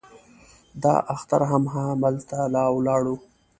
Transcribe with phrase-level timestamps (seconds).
[0.83, 1.63] دا اختر هم
[2.01, 2.37] هلته
[2.77, 3.15] ولاړو.